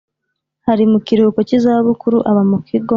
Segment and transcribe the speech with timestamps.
[0.71, 2.89] Ari mu kiruhuko cy’izabukuru aba mu kigo